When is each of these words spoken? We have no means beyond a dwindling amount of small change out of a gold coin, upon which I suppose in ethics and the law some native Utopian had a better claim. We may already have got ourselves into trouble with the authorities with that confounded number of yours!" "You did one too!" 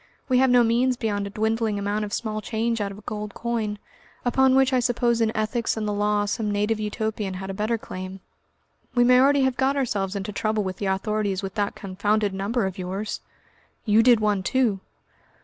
We 0.27 0.39
have 0.39 0.49
no 0.49 0.63
means 0.63 0.97
beyond 0.97 1.27
a 1.27 1.29
dwindling 1.29 1.77
amount 1.77 2.05
of 2.05 2.11
small 2.11 2.41
change 2.41 2.81
out 2.81 2.91
of 2.91 2.97
a 2.97 3.01
gold 3.03 3.35
coin, 3.35 3.77
upon 4.25 4.55
which 4.55 4.73
I 4.73 4.79
suppose 4.79 5.21
in 5.21 5.31
ethics 5.37 5.77
and 5.77 5.87
the 5.87 5.93
law 5.93 6.25
some 6.25 6.49
native 6.49 6.79
Utopian 6.79 7.35
had 7.35 7.51
a 7.51 7.53
better 7.53 7.77
claim. 7.77 8.19
We 8.95 9.03
may 9.03 9.19
already 9.21 9.43
have 9.43 9.57
got 9.57 9.77
ourselves 9.77 10.15
into 10.15 10.31
trouble 10.31 10.63
with 10.63 10.77
the 10.77 10.87
authorities 10.87 11.43
with 11.43 11.53
that 11.53 11.75
confounded 11.75 12.33
number 12.33 12.65
of 12.65 12.79
yours!" 12.79 13.21
"You 13.85 14.01
did 14.01 14.19
one 14.19 14.41
too!" 14.41 14.79